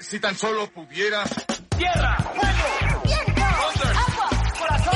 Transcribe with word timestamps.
Si 0.00 0.20
tan 0.20 0.36
solo 0.36 0.68
pudiera. 0.70 1.24
¡Tierra! 1.76 2.16
¡Fuego! 2.16 3.02
¡Viento! 3.04 3.42
¡Agua! 3.42 4.28
¡Corazón! 4.58 4.94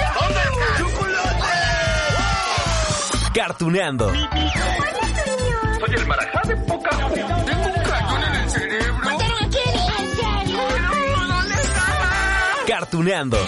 ¡Chocolate! 0.79 1.41
Cartuneando. 3.35 4.13
Soy 4.13 5.95
el 5.95 6.07
marajá 6.07 6.43
de 6.49 6.57
poca. 6.57 6.91
Tengo 6.91 7.67
un 7.67 7.83
cañón 7.83 8.25
en 8.25 8.35
el 8.35 8.51
cerebro. 8.51 9.19
Cartuneando. 12.67 13.39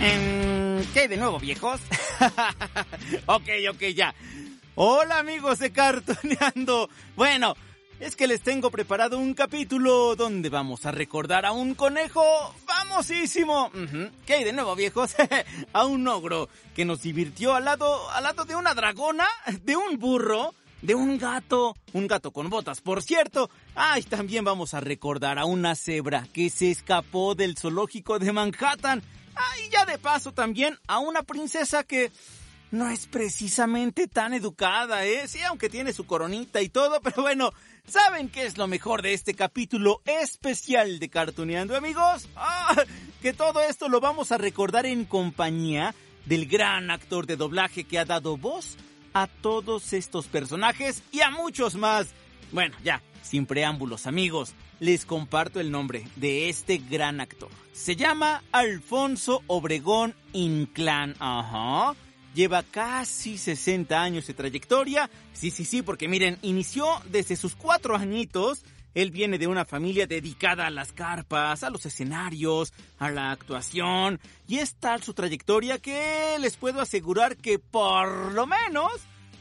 Em, 0.00 0.84
¿Qué 0.92 1.00
hay 1.00 1.08
de 1.08 1.16
nuevo, 1.16 1.38
viejos? 1.38 1.80
ok, 3.26 3.48
ok, 3.70 3.82
ya. 3.94 4.14
Hola, 4.78 5.20
amigos 5.20 5.58
de 5.58 5.72
Cartoneando. 5.72 6.90
Bueno, 7.16 7.54
es 7.98 8.14
que 8.14 8.26
les 8.26 8.42
tengo 8.42 8.70
preparado 8.70 9.18
un 9.18 9.32
capítulo 9.32 10.14
donde 10.16 10.50
vamos 10.50 10.84
a 10.84 10.92
recordar 10.92 11.46
a 11.46 11.52
un 11.52 11.74
conejo 11.74 12.22
famosísimo. 12.66 13.70
¿Qué 14.26 14.34
hay 14.34 14.44
de 14.44 14.52
nuevo, 14.52 14.76
viejos? 14.76 15.14
a 15.72 15.86
un 15.86 16.06
ogro 16.06 16.50
que 16.74 16.84
nos 16.84 17.00
divirtió 17.00 17.54
al 17.54 17.64
lado, 17.64 18.10
al 18.10 18.24
lado 18.24 18.44
de 18.44 18.54
una 18.54 18.74
dragona, 18.74 19.26
de 19.62 19.76
un 19.76 19.98
burro, 19.98 20.52
de 20.82 20.94
un 20.94 21.16
gato, 21.16 21.74
un 21.94 22.06
gato 22.06 22.30
con 22.30 22.50
botas, 22.50 22.82
por 22.82 23.02
cierto. 23.02 23.48
Ay, 23.74 24.02
también 24.02 24.44
vamos 24.44 24.74
a 24.74 24.80
recordar 24.80 25.38
a 25.38 25.46
una 25.46 25.74
cebra 25.74 26.26
que 26.34 26.50
se 26.50 26.70
escapó 26.70 27.34
del 27.34 27.56
zoológico 27.56 28.18
de 28.18 28.30
Manhattan. 28.30 29.02
Ay, 29.36 29.70
ya 29.70 29.86
de 29.86 29.96
paso 29.96 30.32
también 30.32 30.78
a 30.86 30.98
una 30.98 31.22
princesa 31.22 31.82
que 31.82 32.12
no 32.76 32.88
es 32.90 33.06
precisamente 33.06 34.06
tan 34.06 34.34
educada, 34.34 35.04
¿eh? 35.04 35.26
Sí, 35.28 35.42
aunque 35.42 35.68
tiene 35.68 35.92
su 35.92 36.06
coronita 36.06 36.60
y 36.60 36.68
todo, 36.68 37.00
pero 37.00 37.22
bueno, 37.22 37.52
¿saben 37.86 38.28
qué 38.28 38.46
es 38.46 38.58
lo 38.58 38.66
mejor 38.66 39.02
de 39.02 39.14
este 39.14 39.34
capítulo 39.34 40.02
especial 40.04 40.98
de 40.98 41.08
Cartuneando, 41.08 41.76
amigos? 41.76 42.28
Ah, 42.36 42.76
que 43.22 43.32
todo 43.32 43.60
esto 43.60 43.88
lo 43.88 44.00
vamos 44.00 44.30
a 44.30 44.38
recordar 44.38 44.86
en 44.86 45.04
compañía 45.04 45.94
del 46.26 46.46
gran 46.46 46.90
actor 46.90 47.26
de 47.26 47.36
doblaje 47.36 47.84
que 47.84 47.98
ha 47.98 48.04
dado 48.04 48.36
voz 48.36 48.76
a 49.14 49.26
todos 49.26 49.92
estos 49.92 50.26
personajes 50.26 51.02
y 51.12 51.22
a 51.22 51.30
muchos 51.30 51.74
más. 51.76 52.08
Bueno, 52.52 52.76
ya, 52.84 53.02
sin 53.22 53.46
preámbulos, 53.46 54.06
amigos, 54.06 54.52
les 54.80 55.06
comparto 55.06 55.60
el 55.60 55.70
nombre 55.70 56.04
de 56.16 56.48
este 56.50 56.78
gran 56.78 57.20
actor. 57.20 57.48
Se 57.72 57.96
llama 57.96 58.42
Alfonso 58.52 59.42
Obregón 59.46 60.14
Inclán. 60.32 61.14
Ajá. 61.18 61.94
Lleva 62.36 62.62
casi 62.62 63.38
60 63.38 63.98
años 63.98 64.26
de 64.26 64.34
trayectoria. 64.34 65.08
Sí, 65.32 65.50
sí, 65.50 65.64
sí, 65.64 65.80
porque 65.80 66.06
miren, 66.06 66.36
inició 66.42 66.86
desde 67.10 67.34
sus 67.34 67.56
cuatro 67.56 67.96
añitos. 67.96 68.62
Él 68.92 69.10
viene 69.10 69.38
de 69.38 69.46
una 69.46 69.64
familia 69.64 70.06
dedicada 70.06 70.66
a 70.66 70.70
las 70.70 70.92
carpas, 70.92 71.62
a 71.62 71.70
los 71.70 71.86
escenarios, 71.86 72.74
a 72.98 73.10
la 73.10 73.30
actuación. 73.30 74.20
Y 74.46 74.58
es 74.58 74.74
tal 74.74 75.02
su 75.02 75.14
trayectoria 75.14 75.78
que 75.78 76.36
les 76.38 76.58
puedo 76.58 76.82
asegurar 76.82 77.38
que 77.38 77.58
por 77.58 78.32
lo 78.34 78.46
menos 78.46 78.92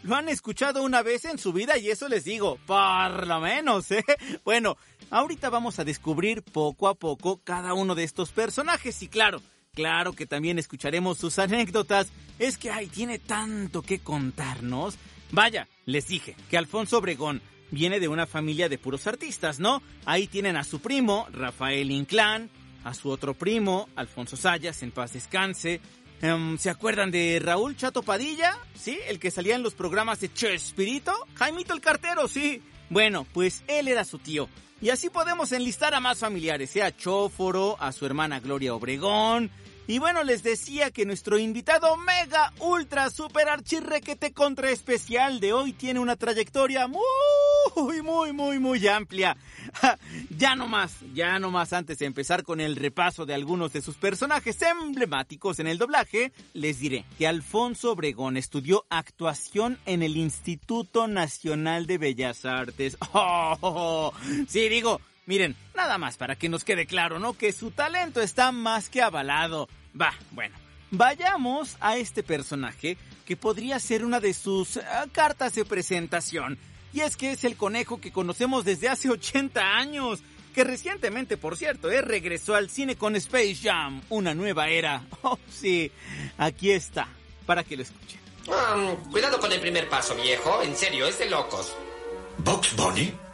lo 0.03 0.15
han 0.15 0.29
escuchado 0.29 0.81
una 0.81 1.01
vez 1.01 1.25
en 1.25 1.37
su 1.37 1.51
vida 1.51 1.77
y 1.77 1.89
eso 1.89 2.07
les 2.07 2.23
digo, 2.23 2.59
por 2.65 3.27
lo 3.27 3.41
menos, 3.41 3.91
¿eh? 3.91 4.05
Bueno, 4.45 4.77
ahorita 5.09 5.49
vamos 5.49 5.79
a 5.79 5.83
descubrir 5.83 6.43
poco 6.43 6.87
a 6.87 6.95
poco 6.95 7.41
cada 7.43 7.73
uno 7.73 7.93
de 7.93 8.05
estos 8.05 8.31
personajes 8.31 9.01
y 9.01 9.09
claro, 9.09 9.41
claro 9.75 10.13
que 10.13 10.25
también 10.25 10.57
escucharemos 10.57 11.19
sus 11.19 11.37
anécdotas. 11.37 12.07
Es 12.39 12.57
que, 12.57 12.71
ay, 12.71 12.87
tiene 12.87 13.19
tanto 13.19 13.81
que 13.81 13.99
contarnos. 13.99 14.95
Vaya, 15.31 15.67
les 15.85 16.07
dije 16.07 16.35
que 16.49 16.57
Alfonso 16.57 16.97
Obregón 16.97 17.41
viene 17.69 17.99
de 17.99 18.07
una 18.07 18.25
familia 18.25 18.69
de 18.69 18.77
puros 18.77 19.05
artistas, 19.05 19.59
¿no? 19.59 19.83
Ahí 20.05 20.27
tienen 20.27 20.55
a 20.55 20.63
su 20.63 20.79
primo, 20.79 21.27
Rafael 21.31 21.91
Inclán, 21.91 22.49
a 22.83 22.93
su 22.93 23.09
otro 23.09 23.33
primo, 23.33 23.89
Alfonso 23.95 24.37
Sayas, 24.37 24.81
en 24.83 24.91
paz 24.91 25.13
descanse, 25.13 25.81
Em, 26.21 26.57
¿Se 26.57 26.69
acuerdan 26.69 27.11
de 27.11 27.39
Raúl 27.39 27.75
Chato 27.75 28.01
Padilla? 28.01 28.57
¿Sí? 28.73 28.99
El 29.07 29.19
que 29.19 29.31
salía 29.31 29.55
en 29.55 29.63
los 29.63 29.73
programas 29.73 30.19
de 30.21 30.31
Chespirito. 30.31 31.13
Jaimito 31.35 31.73
el 31.73 31.81
cartero, 31.81 32.27
sí. 32.27 32.61
Bueno, 32.89 33.27
pues 33.33 33.63
él 33.67 33.87
era 33.87 34.05
su 34.05 34.19
tío. 34.19 34.47
Y 34.81 34.89
así 34.89 35.09
podemos 35.09 35.51
enlistar 35.51 35.93
a 35.93 35.99
más 35.99 36.19
familiares, 36.19 36.75
¿eh? 36.75 36.83
a 36.83 36.95
Chóforo, 36.95 37.77
a 37.79 37.91
su 37.91 38.05
hermana 38.05 38.39
Gloria 38.39 38.73
Obregón. 38.73 39.51
Y 39.87 39.99
bueno, 39.99 40.23
les 40.23 40.41
decía 40.41 40.89
que 40.89 41.05
nuestro 41.05 41.37
invitado 41.37 41.95
mega, 41.97 42.51
ultra, 42.59 43.11
super 43.11 43.47
archirrequete 43.47 44.33
contra 44.33 44.71
especial 44.71 45.39
de 45.39 45.53
hoy 45.53 45.73
tiene 45.73 45.99
una 45.99 46.15
trayectoria 46.15 46.87
muy, 46.87 48.01
muy, 48.01 48.33
muy, 48.33 48.57
muy 48.57 48.87
amplia. 48.87 49.37
ya 50.37 50.55
no 50.55 50.67
más, 50.67 50.95
ya 51.13 51.37
no 51.37 51.51
más 51.51 51.71
antes 51.71 51.99
de 51.99 52.07
empezar 52.07 52.43
con 52.43 52.61
el 52.61 52.75
repaso 52.75 53.27
de 53.27 53.35
algunos 53.35 53.73
de 53.73 53.83
sus 53.83 53.95
personajes 53.95 54.59
emblemáticos 54.63 55.59
en 55.59 55.67
el 55.67 55.77
doblaje, 55.77 56.31
les 56.53 56.79
diré 56.79 57.05
que 57.19 57.27
Alfonso 57.27 57.91
Obregón 57.91 58.37
estudió 58.37 58.85
actuación 58.89 59.77
en 59.85 60.01
el 60.01 60.17
Instituto 60.17 61.07
Nacional 61.07 61.85
de 61.85 61.97
Bellas 61.97 62.45
Artes. 62.45 62.97
Oh, 63.17 64.11
sí, 64.47 64.67
digo, 64.67 64.99
Miren, 65.27 65.55
nada 65.85 65.97
más 65.99 66.17
para 66.17 66.35
que 66.35 66.49
nos 66.49 66.63
quede 66.63 66.87
claro, 66.87 67.19
¿no? 67.19 67.33
Que 67.33 67.53
su 67.53 67.69
talento 67.69 68.19
está 68.19 68.51
más 68.51 68.89
que 68.89 69.03
avalado. 69.03 69.69
Va, 69.99 70.15
bueno, 70.31 70.55
vayamos 70.89 71.77
a 71.79 71.97
este 71.97 72.23
personaje 72.23 72.97
que 73.23 73.37
podría 73.37 73.79
ser 73.79 74.03
una 74.03 74.19
de 74.19 74.33
sus 74.33 74.77
eh, 74.77 74.83
cartas 75.11 75.53
de 75.53 75.63
presentación. 75.63 76.57
Y 76.91 77.01
es 77.01 77.15
que 77.15 77.33
es 77.33 77.43
el 77.43 77.55
conejo 77.55 78.01
que 78.01 78.11
conocemos 78.11 78.65
desde 78.65 78.89
hace 78.89 79.11
80 79.11 79.61
años. 79.61 80.21
Que 80.55 80.63
recientemente, 80.63 81.37
por 81.37 81.55
cierto, 81.55 81.91
eh, 81.91 82.01
regresó 82.01 82.55
al 82.55 82.71
cine 82.71 82.95
con 82.95 83.15
Space 83.17 83.57
Jam, 83.61 84.01
una 84.09 84.33
nueva 84.33 84.67
era. 84.69 85.03
Oh, 85.21 85.37
sí, 85.51 85.91
aquí 86.39 86.71
está, 86.71 87.07
para 87.45 87.63
que 87.63 87.75
lo 87.77 87.83
escuchen. 87.83 88.19
Um, 88.47 88.95
cuidado 89.11 89.39
con 89.39 89.51
el 89.51 89.59
primer 89.59 89.87
paso, 89.87 90.15
viejo. 90.15 90.63
En 90.63 90.75
serio, 90.75 91.05
es 91.05 91.19
de 91.19 91.29
locos. 91.29 91.75
¿Box 92.39 92.75
Bunny? 92.75 93.24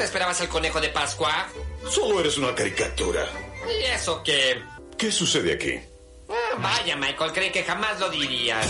¿Esperabas 0.00 0.40
al 0.40 0.48
conejo 0.48 0.80
de 0.80 0.88
Pascua? 0.88 1.48
Solo 1.88 2.20
eres 2.20 2.38
una 2.38 2.54
caricatura. 2.54 3.26
¿Y 3.68 3.84
eso 3.84 4.22
qué? 4.22 4.62
¿Qué 4.96 5.12
sucede 5.12 5.52
aquí? 5.54 5.78
Ah, 6.28 6.56
vaya, 6.58 6.96
Michael, 6.96 7.32
creí 7.32 7.50
que 7.50 7.64
jamás 7.64 8.00
lo 8.00 8.10
dirías. 8.10 8.66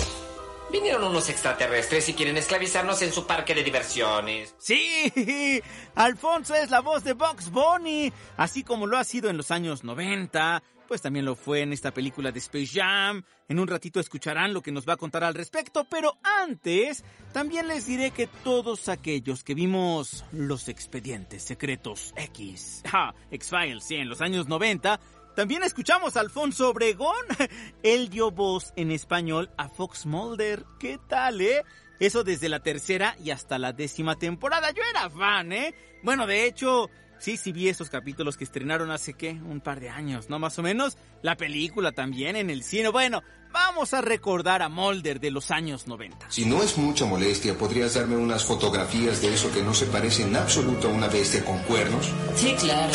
Vinieron 0.71 1.05
unos 1.05 1.29
extraterrestres 1.31 2.09
y 2.11 2.15
quieren 2.15 2.37
esclavizarnos 2.37 3.01
en 3.01 3.13
su 3.13 3.27
parque 3.27 3.55
de 3.55 3.65
diversiones. 3.65 4.55
Sí, 4.59 5.63
Alfonso 5.95 6.55
es 6.55 6.71
la 6.71 6.81
voz 6.81 7.05
de 7.05 7.15
Box 7.15 7.51
Bunny, 7.51 8.13
así 8.37 8.63
como 8.63 8.87
lo 8.87 8.99
ha 8.99 9.05
sido 9.05 9.31
en 9.31 9.39
los 9.39 9.51
años 9.51 9.83
90, 9.83 10.63
pues 10.89 11.03
también 11.03 11.27
lo 11.27 11.37
fue 11.37 11.61
en 11.61 11.75
esta 11.75 11.93
película 11.93 12.33
de 12.33 12.39
Space 12.39 12.81
Jam. 12.81 13.23
En 13.47 13.61
un 13.61 13.69
ratito 13.69 14.01
escucharán 14.01 14.55
lo 14.55 14.63
que 14.63 14.73
nos 14.73 14.89
va 14.89 14.95
a 14.95 14.97
contar 14.97 15.23
al 15.23 15.35
respecto, 15.35 15.87
pero 15.89 16.17
antes 16.23 17.05
también 17.33 17.69
les 17.69 17.87
diré 17.87 18.11
que 18.11 18.27
todos 18.27 18.89
aquellos 18.89 19.45
que 19.45 19.55
vimos 19.55 20.25
los 20.33 20.69
expedientes 20.69 21.43
secretos 21.45 22.15
X, 22.17 22.83
ja, 22.91 23.15
X-Files, 23.31 23.85
sí, 23.85 23.97
en 23.97 24.09
los 24.09 24.23
años 24.23 24.49
90, 24.49 24.99
también 25.37 25.63
escuchamos 25.63 26.17
a 26.17 26.21
Alfonso 26.21 26.71
Obregón. 26.71 27.15
Él 27.83 28.09
dio 28.09 28.31
voz 28.31 28.73
en 28.75 28.91
español 28.91 29.51
a 29.57 29.69
Fox 29.69 30.07
Mulder. 30.07 30.65
¿Qué 30.81 30.99
tal, 31.07 31.41
eh? 31.41 31.65
Eso 32.01 32.25
desde 32.25 32.49
la 32.49 32.61
tercera 32.61 33.17
y 33.23 33.31
hasta 33.31 33.59
la 33.59 33.73
décima 33.73 34.17
temporada. 34.17 34.71
Yo 34.71 34.83
era 34.89 35.11
fan, 35.11 35.53
¿eh? 35.53 35.75
Bueno, 36.03 36.27
de 36.27 36.47
hecho, 36.47 36.91
sí, 37.19 37.37
sí 37.37 37.53
vi 37.53 37.69
esos 37.69 37.91
capítulos 37.91 38.37
que 38.37 38.45
estrenaron 38.45 38.91
hace, 38.91 39.15
¿qué? 39.15 39.33
Un 39.33 39.61
par 39.61 39.81
de 39.81 39.89
años, 39.89 40.29
¿no? 40.29 40.39
Más 40.39 40.59
o 40.59 40.63
menos. 40.63 40.97
La 41.23 41.37
película 41.37 41.93
también 41.93 42.37
en 42.37 42.51
el 42.51 42.63
cine. 42.63 42.89
Bueno, 42.89 43.23
vamos 43.53 43.95
a 43.95 44.01
recordar 44.01 44.63
a 44.63 44.69
Mulder 44.69 45.21
de 45.21 45.31
los 45.31 45.51
años 45.51 45.87
90. 45.87 46.31
Si 46.31 46.45
no 46.45 46.63
es 46.63 46.79
mucha 46.79 47.05
molestia, 47.05 47.57
¿podrías 47.57 47.95
darme 47.95 48.17
unas 48.17 48.45
fotografías 48.45 49.21
de 49.21 49.35
eso 49.35 49.53
que 49.53 49.63
no 49.63 49.75
se 49.75 49.87
parece 49.87 50.23
en 50.23 50.37
absoluto 50.37 50.89
a 50.89 50.93
una 50.93 51.09
bestia 51.09 51.45
con 51.45 51.59
cuernos? 51.65 52.11
Sí, 52.37 52.55
claro. 52.59 52.93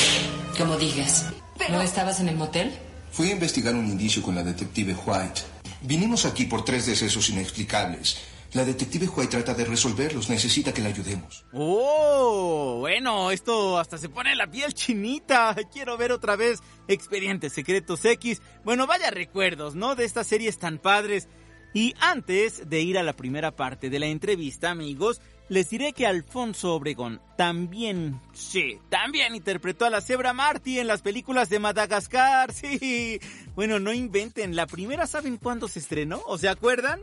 Como 0.58 0.78
digas. 0.78 1.32
¿No 1.70 1.82
estabas 1.82 2.20
en 2.20 2.30
el 2.30 2.36
motel? 2.36 2.72
Fui 3.12 3.30
a 3.30 3.34
investigar 3.34 3.76
un 3.76 3.88
indicio 3.88 4.22
con 4.24 4.36
la 4.36 4.44
detective 4.44 4.96
White. 5.06 5.42
Vinimos 5.82 6.26
aquí 6.26 6.46
por 6.46 6.66
tres 6.66 6.86
decesos 6.86 7.30
inexplicables. 7.30 8.18
La 8.54 8.64
detective 8.64 9.08
White 9.08 9.32
trata 9.32 9.56
de 9.56 9.66
resolverlos. 9.66 10.30
Necesita 10.30 10.74
que 10.74 10.82
la 10.82 10.90
ayudemos. 10.90 11.44
Oh, 11.54 12.78
bueno, 12.80 13.32
esto 13.32 13.80
hasta 13.80 13.98
se 13.98 14.10
pone 14.10 14.36
la 14.36 14.46
piel 14.46 14.74
chinita. 14.74 15.56
Quiero 15.72 15.98
ver 15.98 16.12
otra 16.12 16.36
vez 16.36 16.62
Expedientes 16.88 17.54
Secretos 17.54 18.06
X. 18.06 18.42
Bueno, 18.64 18.86
vaya 18.86 19.10
recuerdos, 19.10 19.74
¿no? 19.74 19.96
De 19.96 20.06
estas 20.06 20.28
series 20.28 20.60
tan 20.60 20.78
padres. 20.78 21.28
Y 21.74 21.96
antes 22.00 22.70
de 22.70 22.82
ir 22.82 23.00
a 23.00 23.04
la 23.04 23.14
primera 23.14 23.56
parte 23.56 23.90
de 23.90 23.98
la 23.98 24.06
entrevista, 24.06 24.70
amigos, 24.70 25.20
les 25.50 25.70
diré 25.70 25.94
que 25.94 26.06
Alfonso 26.06 26.76
Obregón 26.76 27.20
también, 27.36 28.22
sí, 28.34 28.80
también 28.90 29.36
interpretó 29.36 29.86
a 29.86 29.90
la 29.90 30.00
cebra 30.00 30.34
Marty 30.34 30.80
en 30.80 30.88
las 30.88 31.02
películas 31.02 31.50
de 31.50 31.60
Madagascar, 31.60 32.54
sí. 32.54 33.20
Bueno, 33.56 33.80
no 33.80 33.92
inventen, 33.92 34.56
la 34.56 34.68
primera 34.68 35.08
¿saben 35.08 35.38
cuándo 35.38 35.68
se 35.68 35.80
estrenó? 35.80 36.22
¿O 36.28 36.38
se 36.38 36.48
acuerdan? 36.48 37.02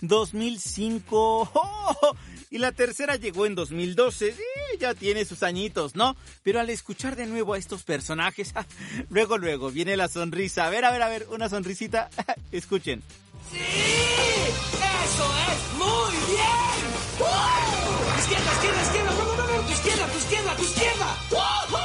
2005. 0.00 1.50
¡Oh! 1.54 2.16
Y 2.50 2.58
la 2.58 2.72
tercera 2.72 3.16
llegó 3.16 3.46
en 3.46 3.54
2012. 3.54 4.32
Sí, 4.32 4.78
ya 4.78 4.94
tiene 4.94 5.24
sus 5.24 5.42
añitos, 5.42 5.96
¿no? 5.96 6.16
Pero 6.42 6.60
al 6.60 6.70
escuchar 6.70 7.16
de 7.16 7.26
nuevo 7.26 7.54
a 7.54 7.58
estos 7.58 7.82
personajes, 7.82 8.54
luego, 9.10 9.38
luego 9.38 9.70
viene 9.70 9.96
la 9.96 10.08
sonrisa. 10.08 10.66
A 10.66 10.70
ver, 10.70 10.84
a 10.84 10.92
ver, 10.92 11.02
a 11.02 11.08
ver, 11.08 11.26
una 11.30 11.48
sonrisita. 11.48 12.10
Escuchen. 12.52 13.02
¡Sí! 13.50 13.58
¡Eso 13.58 15.34
es 15.50 15.78
muy 15.78 16.14
bien! 16.32 16.84
¡Wow! 17.18 18.18
Izquierda, 18.18 18.52
izquierda, 18.52 18.82
izquierda. 18.82 19.10
No, 19.10 19.36
no, 19.36 19.46
no. 19.46 19.66
Tu 19.66 19.72
izquierda, 19.72 20.06
tu 20.06 20.18
izquierda, 20.18 20.56
tu 20.56 20.62
izquierda. 20.62 21.18
¡Wow! 21.30 21.78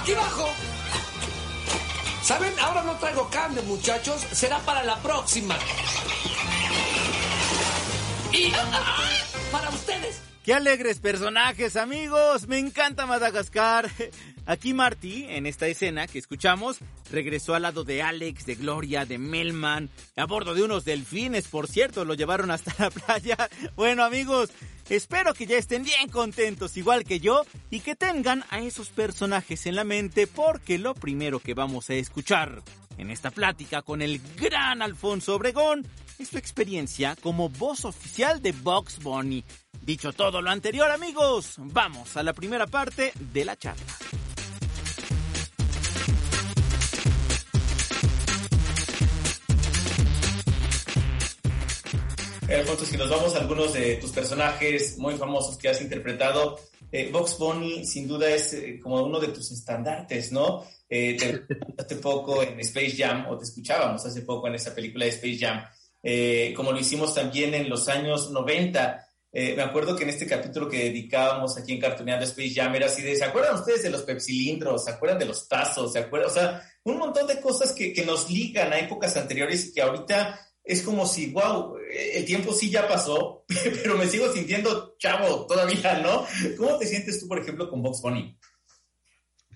Aquí 0.00 0.12
abajo. 0.12 0.48
¿Saben? 2.22 2.52
Ahora 2.60 2.82
no 2.82 2.92
traigo 2.98 3.28
cambio, 3.30 3.62
muchachos. 3.64 4.20
Será 4.32 4.58
para 4.60 4.84
la 4.84 4.96
próxima. 5.02 5.56
Para 9.52 9.70
ustedes. 9.70 10.22
¡Qué 10.44 10.54
alegres 10.54 10.98
personajes, 10.98 11.76
amigos! 11.76 12.48
Me 12.48 12.58
encanta 12.58 13.06
Madagascar. 13.06 13.90
Aquí 14.46 14.72
Marty, 14.72 15.26
en 15.28 15.44
esta 15.44 15.66
escena 15.66 16.06
que 16.06 16.18
escuchamos, 16.18 16.78
regresó 17.12 17.54
al 17.54 17.62
lado 17.62 17.84
de 17.84 18.02
Alex, 18.02 18.46
de 18.46 18.54
Gloria, 18.54 19.04
de 19.04 19.18
Melman, 19.18 19.90
a 20.16 20.24
bordo 20.24 20.54
de 20.54 20.62
unos 20.62 20.86
delfines, 20.86 21.48
por 21.48 21.68
cierto, 21.68 22.06
lo 22.06 22.14
llevaron 22.14 22.50
hasta 22.50 22.74
la 22.78 22.90
playa. 22.90 23.36
Bueno, 23.76 24.04
amigos, 24.04 24.48
espero 24.88 25.34
que 25.34 25.44
ya 25.44 25.58
estén 25.58 25.84
bien 25.84 26.08
contentos, 26.08 26.78
igual 26.78 27.04
que 27.04 27.20
yo, 27.20 27.42
y 27.68 27.80
que 27.80 27.94
tengan 27.94 28.42
a 28.48 28.60
esos 28.60 28.88
personajes 28.88 29.66
en 29.66 29.76
la 29.76 29.84
mente, 29.84 30.26
porque 30.26 30.78
lo 30.78 30.94
primero 30.94 31.40
que 31.40 31.52
vamos 31.52 31.90
a 31.90 31.94
escuchar 31.94 32.62
en 32.96 33.10
esta 33.10 33.30
plática 33.30 33.82
con 33.82 34.00
el 34.00 34.18
gran 34.36 34.80
Alfonso 34.80 35.34
Obregón 35.34 35.86
es 36.18 36.28
su 36.28 36.38
experiencia 36.38 37.16
como 37.22 37.48
voz 37.48 37.84
oficial 37.84 38.42
de 38.42 38.52
Box 38.52 38.98
Bunny. 39.02 39.44
Dicho 39.82 40.12
todo 40.12 40.42
lo 40.42 40.50
anterior, 40.50 40.90
amigos, 40.90 41.54
vamos 41.58 42.16
a 42.16 42.22
la 42.22 42.32
primera 42.32 42.66
parte 42.66 43.12
de 43.32 43.44
la 43.44 43.56
charla. 43.56 43.84
Alfonso, 52.48 52.86
si 52.86 52.96
nos 52.96 53.10
vamos 53.10 53.34
a 53.34 53.40
algunos 53.40 53.74
de 53.74 53.96
tus 53.96 54.10
personajes 54.10 54.96
muy 54.96 55.14
famosos 55.16 55.58
que 55.58 55.68
has 55.68 55.82
interpretado, 55.82 56.58
eh, 56.90 57.10
Box 57.12 57.36
Bunny 57.38 57.84
sin 57.84 58.08
duda 58.08 58.30
es 58.30 58.54
eh, 58.54 58.80
como 58.82 59.04
uno 59.04 59.20
de 59.20 59.28
tus 59.28 59.52
estandartes, 59.52 60.32
¿no? 60.32 60.64
Eh, 60.88 61.16
te 61.18 61.44
hace 61.78 61.96
poco 61.96 62.42
en 62.42 62.58
Space 62.60 62.96
Jam, 62.96 63.26
o 63.28 63.36
te 63.36 63.44
escuchábamos 63.44 64.04
hace 64.06 64.22
poco 64.22 64.48
en 64.48 64.54
esa 64.54 64.74
película 64.74 65.04
de 65.04 65.10
Space 65.10 65.38
Jam, 65.38 65.62
eh, 66.02 66.52
como 66.56 66.72
lo 66.72 66.78
hicimos 66.78 67.14
también 67.14 67.54
en 67.54 67.68
los 67.68 67.88
años 67.88 68.30
90. 68.30 69.04
Eh, 69.30 69.54
me 69.54 69.62
acuerdo 69.62 69.94
que 69.94 70.04
en 70.04 70.10
este 70.10 70.26
capítulo 70.26 70.68
que 70.68 70.84
dedicábamos 70.84 71.56
aquí 71.58 71.74
en 71.74 71.80
Cartoneando 71.80 72.24
Space 72.24 72.54
Jam 72.54 72.74
era 72.74 72.86
así 72.86 73.02
de, 73.02 73.14
¿se 73.14 73.24
acuerdan 73.24 73.56
ustedes 73.56 73.82
de 73.82 73.90
los 73.90 74.02
pepsilindros? 74.02 74.84
¿Se 74.84 74.90
acuerdan 74.90 75.18
de 75.18 75.26
los 75.26 75.46
tazos? 75.46 75.92
¿Se 75.92 75.98
acuerdan? 75.98 76.30
O 76.30 76.32
sea, 76.32 76.62
un 76.84 76.98
montón 76.98 77.26
de 77.26 77.40
cosas 77.40 77.72
que, 77.72 77.92
que 77.92 78.06
nos 78.06 78.30
ligan 78.30 78.72
a 78.72 78.78
épocas 78.78 79.16
anteriores 79.16 79.66
y 79.66 79.72
que 79.74 79.82
ahorita 79.82 80.40
es 80.68 80.82
como 80.82 81.06
si, 81.06 81.30
wow, 81.30 81.76
el 81.90 82.24
tiempo 82.26 82.52
sí 82.52 82.70
ya 82.70 82.86
pasó, 82.86 83.44
pero 83.82 83.96
me 83.96 84.06
sigo 84.06 84.30
sintiendo 84.32 84.96
chavo 84.98 85.46
todavía, 85.46 85.98
¿no? 86.00 86.26
¿Cómo 86.58 86.76
te 86.78 86.86
sientes 86.86 87.18
tú, 87.18 87.26
por 87.26 87.38
ejemplo, 87.38 87.70
con 87.70 87.82
Box 87.82 88.02
Bunny? 88.02 88.38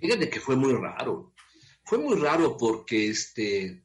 Fíjate 0.01 0.31
que 0.31 0.41
fue 0.41 0.57
muy 0.57 0.73
raro. 0.73 1.35
Fue 1.85 1.99
muy 1.99 2.19
raro 2.19 2.57
porque, 2.57 3.11
este, 3.11 3.85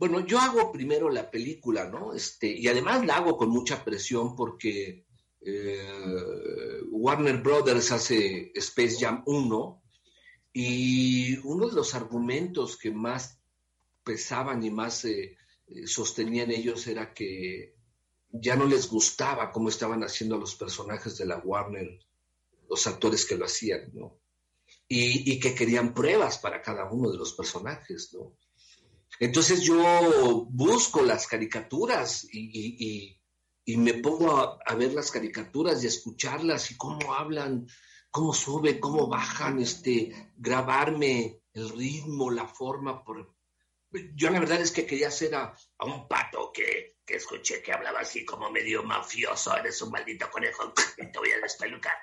bueno, 0.00 0.24
yo 0.24 0.38
hago 0.38 0.72
primero 0.72 1.10
la 1.10 1.30
película, 1.30 1.84
¿no? 1.84 2.14
Este, 2.14 2.46
y 2.50 2.66
además 2.68 3.04
la 3.04 3.16
hago 3.16 3.36
con 3.36 3.50
mucha 3.50 3.84
presión 3.84 4.34
porque 4.34 5.04
eh, 5.42 6.80
Warner 6.90 7.42
Brothers 7.42 7.92
hace 7.92 8.50
Space 8.54 8.96
Jam 8.98 9.22
1 9.26 9.82
y 10.54 11.36
uno 11.44 11.68
de 11.68 11.74
los 11.74 11.94
argumentos 11.94 12.78
que 12.78 12.90
más 12.90 13.40
pesaban 14.02 14.64
y 14.64 14.70
más 14.70 15.04
eh, 15.04 15.36
sostenían 15.84 16.50
ellos 16.50 16.86
era 16.86 17.12
que 17.12 17.74
ya 18.30 18.56
no 18.56 18.64
les 18.64 18.88
gustaba 18.88 19.52
cómo 19.52 19.68
estaban 19.68 20.02
haciendo 20.02 20.38
los 20.38 20.54
personajes 20.54 21.18
de 21.18 21.26
la 21.26 21.36
Warner, 21.40 21.98
los 22.70 22.86
actores 22.86 23.26
que 23.26 23.36
lo 23.36 23.44
hacían, 23.44 23.90
¿no? 23.92 24.16
Y, 24.88 25.30
y, 25.30 25.38
que 25.38 25.54
querían 25.54 25.92
pruebas 25.92 26.38
para 26.38 26.62
cada 26.62 26.90
uno 26.90 27.10
de 27.10 27.18
los 27.18 27.34
personajes, 27.34 28.14
¿no? 28.14 28.32
Entonces 29.20 29.60
yo 29.60 30.46
busco 30.48 31.02
las 31.02 31.26
caricaturas 31.26 32.26
y, 32.32 33.18
y, 33.66 33.76
me 33.76 33.94
pongo 33.94 34.58
a, 34.66 34.74
ver 34.74 34.94
las 34.94 35.10
caricaturas 35.10 35.84
y 35.84 35.86
escucharlas 35.86 36.70
y 36.70 36.78
cómo 36.78 37.12
hablan, 37.12 37.68
cómo 38.10 38.32
suben, 38.32 38.80
cómo 38.80 39.06
bajan, 39.08 39.60
este, 39.60 40.32
grabarme 40.36 41.42
el 41.52 41.68
ritmo, 41.68 42.30
la 42.30 42.46
forma. 42.48 43.04
Por... 43.04 43.36
Yo 44.14 44.30
la 44.30 44.40
verdad 44.40 44.62
es 44.62 44.72
que 44.72 44.86
quería 44.86 45.10
a, 45.34 45.54
a 45.78 45.84
un 45.84 46.08
pato 46.08 46.50
que, 46.50 46.96
que, 47.04 47.16
escuché 47.16 47.62
que 47.62 47.74
hablaba 47.74 48.00
así 48.00 48.24
como 48.24 48.50
medio 48.50 48.82
mafioso, 48.84 49.54
eres 49.54 49.82
un 49.82 49.90
maldito 49.90 50.30
conejo, 50.30 50.72
te 50.96 51.18
voy 51.18 51.30
a 51.30 51.40
despelucar, 51.40 51.94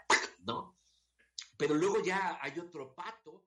¿no? 0.45 0.77
Pero 1.57 1.73
luego 1.73 1.99
ya 2.03 2.37
hay 2.39 2.59
otro 2.59 2.93
pato. 2.93 3.46